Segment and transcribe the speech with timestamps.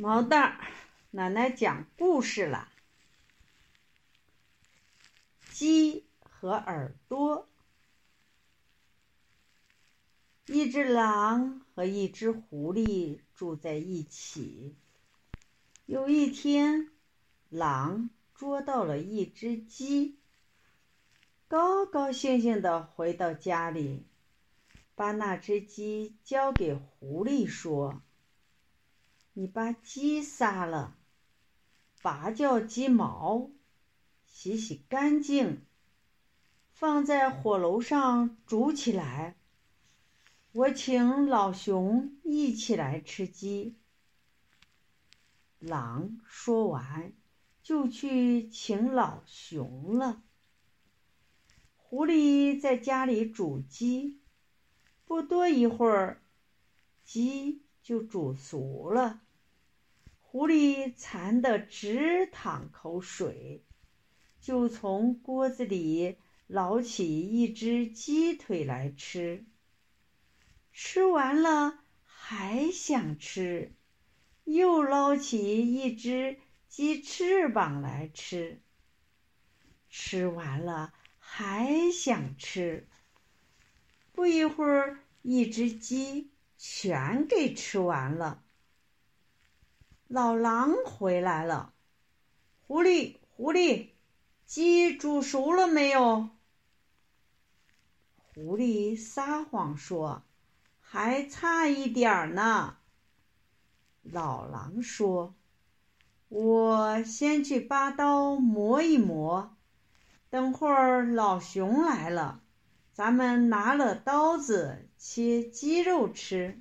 [0.00, 0.60] 毛蛋，
[1.10, 2.68] 奶奶讲故事了。
[5.50, 7.48] 鸡和耳朵。
[10.46, 14.76] 一只狼和一只狐狸住在一起。
[15.86, 16.92] 有一天，
[17.48, 20.20] 狼捉到了一只鸡，
[21.48, 24.06] 高高兴兴的回到家里，
[24.94, 28.00] 把那只鸡交给狐狸，说。
[29.40, 30.96] 你把鸡杀了，
[32.02, 33.52] 拔掉鸡毛，
[34.26, 35.64] 洗洗干净，
[36.72, 39.36] 放在火炉上煮起来。
[40.50, 43.76] 我请老熊一起来吃鸡。
[45.60, 47.12] 狼说完，
[47.62, 50.20] 就去请老熊了。
[51.76, 54.18] 狐狸在家里煮鸡，
[55.04, 56.24] 不多一会儿，
[57.04, 59.22] 鸡就煮熟了。
[60.38, 63.64] 狐狸馋得直淌口水，
[64.40, 69.44] 就从锅子里捞起一只鸡腿来吃。
[70.70, 73.74] 吃完了还想吃，
[74.44, 78.62] 又捞起一只鸡翅膀来吃。
[79.88, 82.86] 吃完了还想吃，
[84.12, 88.44] 不一会儿，一只鸡全给吃完了。
[90.08, 91.74] 老狼回来了，
[92.66, 93.88] 狐狸，狐狸，
[94.46, 96.30] 鸡煮熟了没有？
[98.16, 100.22] 狐狸撒谎说
[100.80, 102.78] ：“还差一点儿呢。”
[104.02, 105.34] 老狼说
[106.28, 109.54] ：“我先去拔刀磨一磨，
[110.30, 112.42] 等会儿老熊来了，
[112.94, 116.58] 咱们拿了刀子切鸡肉吃。”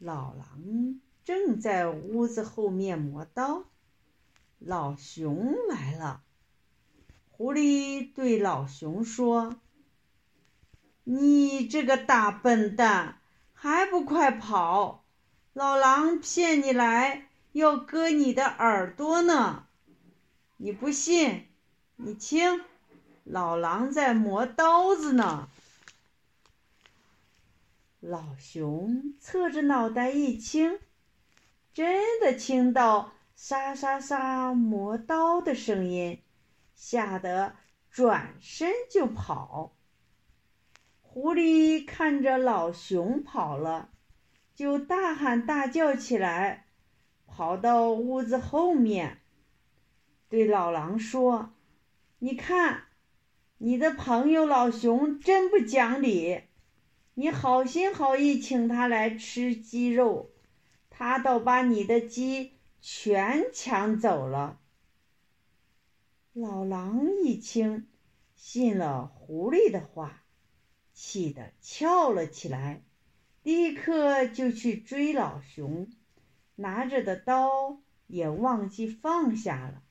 [0.00, 1.00] 老狼。
[1.26, 3.64] 正在屋子后面磨刀，
[4.60, 6.22] 老熊来了。
[7.32, 9.56] 狐狸对老熊说
[11.02, 13.18] ：“你这个大笨蛋，
[13.52, 15.04] 还不快跑！
[15.52, 19.66] 老狼骗你来，要割你的耳朵呢。
[20.58, 21.48] 你不信？
[21.96, 22.62] 你听，
[23.24, 25.48] 老狼在磨刀子呢。”
[27.98, 30.78] 老熊侧着脑袋一听。
[31.76, 36.22] 真的听到沙沙沙磨刀的声音，
[36.74, 37.56] 吓得
[37.90, 39.76] 转身就跑。
[41.02, 43.90] 狐狸看着老熊跑了，
[44.54, 46.64] 就大喊大叫起来，
[47.26, 49.18] 跑到屋子后面，
[50.30, 51.52] 对老狼说
[52.20, 52.84] ：“你看，
[53.58, 56.44] 你的朋友老熊真不讲理，
[57.12, 60.30] 你好心好意请他来吃鸡肉。”
[60.98, 64.58] 他倒把你的鸡全抢走了。
[66.32, 67.86] 老狼一听，
[68.34, 70.24] 信了狐狸的话，
[70.94, 72.82] 气得翘了起来，
[73.42, 75.86] 立刻就去追老熊，
[76.54, 79.82] 拿着的刀也忘记放下了。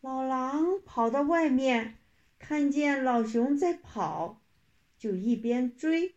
[0.00, 1.96] 老狼跑到外面，
[2.38, 4.40] 看见老熊在跑，
[4.96, 6.14] 就一边追，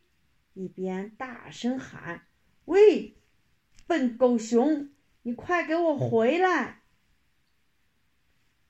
[0.53, 2.27] 一边大声喊
[2.65, 3.17] ：“喂！”
[3.85, 4.89] 笨狗熊，
[5.23, 6.83] 你快给我回来！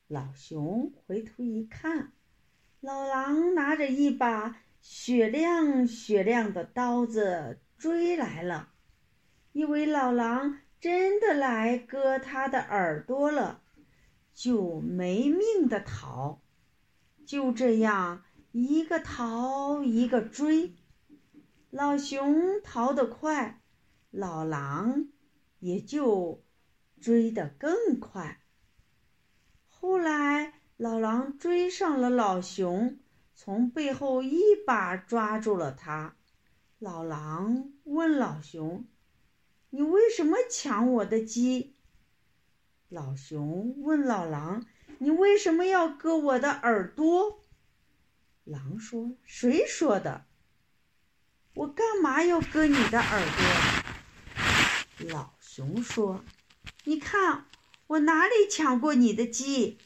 [0.08, 2.12] 老熊回头一看，
[2.82, 8.74] 老狼拿着一把雪亮雪亮的刀子追来了，
[9.54, 13.62] 以为老狼真的来割他的耳朵了，
[14.34, 16.42] 就没命的逃。
[17.26, 20.76] 就这样，一个逃一个追，
[21.70, 23.63] 老熊逃得快。
[24.16, 25.08] 老狼
[25.58, 26.46] 也就
[27.02, 28.44] 追得更快。
[29.68, 33.00] 后来，老狼追上了老熊，
[33.34, 36.16] 从背后一把抓住了他。
[36.78, 38.86] 老狼问老熊
[39.72, 41.76] ：“你为什么抢我的鸡？”
[42.90, 44.64] 老熊问老狼
[45.00, 47.44] ：“你为什么要割我的耳朵？”
[48.46, 50.26] 狼说：“谁说的？
[51.56, 53.84] 我干嘛要割你的耳朵？”
[55.00, 56.24] 老熊说
[56.86, 57.46] ：“你看，
[57.88, 59.80] 我哪里抢过你的鸡？”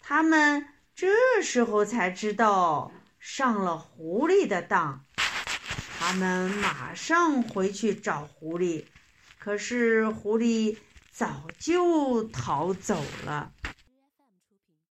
[0.00, 2.90] 他们这时候才知道
[3.20, 5.04] 上了狐狸的当。
[5.98, 8.84] 他们马上回去找狐狸，
[9.38, 10.78] 可是狐狸
[11.10, 13.52] 早就逃走了。